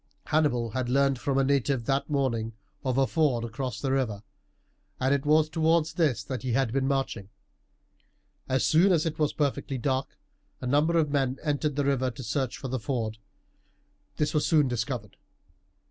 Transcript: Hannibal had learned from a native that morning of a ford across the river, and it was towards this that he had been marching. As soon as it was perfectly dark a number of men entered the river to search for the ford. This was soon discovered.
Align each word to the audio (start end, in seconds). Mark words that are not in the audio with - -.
Hannibal 0.25 0.71
had 0.71 0.89
learned 0.89 1.19
from 1.19 1.37
a 1.37 1.43
native 1.43 1.85
that 1.85 2.09
morning 2.09 2.53
of 2.83 2.97
a 2.97 3.05
ford 3.05 3.43
across 3.43 3.79
the 3.79 3.91
river, 3.91 4.23
and 4.99 5.13
it 5.13 5.27
was 5.27 5.47
towards 5.47 5.93
this 5.93 6.23
that 6.23 6.41
he 6.41 6.53
had 6.53 6.73
been 6.73 6.87
marching. 6.87 7.29
As 8.49 8.65
soon 8.65 8.91
as 8.93 9.05
it 9.05 9.19
was 9.19 9.31
perfectly 9.31 9.77
dark 9.77 10.17
a 10.59 10.65
number 10.65 10.97
of 10.97 11.11
men 11.11 11.37
entered 11.43 11.75
the 11.75 11.85
river 11.85 12.09
to 12.09 12.23
search 12.23 12.57
for 12.57 12.67
the 12.67 12.79
ford. 12.79 13.19
This 14.17 14.33
was 14.33 14.43
soon 14.43 14.67
discovered. 14.67 15.17